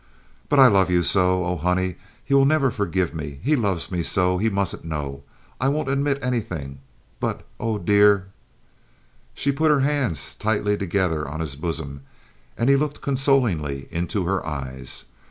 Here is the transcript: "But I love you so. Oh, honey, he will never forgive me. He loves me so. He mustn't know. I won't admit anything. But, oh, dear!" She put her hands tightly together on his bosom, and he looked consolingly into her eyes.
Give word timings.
"But 0.49 0.59
I 0.59 0.65
love 0.65 0.89
you 0.89 1.03
so. 1.03 1.45
Oh, 1.45 1.57
honey, 1.57 1.97
he 2.25 2.33
will 2.33 2.47
never 2.47 2.71
forgive 2.71 3.13
me. 3.13 3.39
He 3.43 3.55
loves 3.55 3.91
me 3.91 4.01
so. 4.01 4.39
He 4.39 4.49
mustn't 4.49 4.83
know. 4.83 5.21
I 5.59 5.67
won't 5.67 5.89
admit 5.91 6.17
anything. 6.23 6.79
But, 7.19 7.45
oh, 7.59 7.77
dear!" 7.77 8.29
She 9.35 9.51
put 9.51 9.69
her 9.69 9.81
hands 9.81 10.33
tightly 10.33 10.75
together 10.75 11.27
on 11.27 11.39
his 11.39 11.55
bosom, 11.55 12.01
and 12.57 12.67
he 12.67 12.75
looked 12.75 13.01
consolingly 13.01 13.87
into 13.91 14.23
her 14.23 14.43
eyes. 14.43 15.05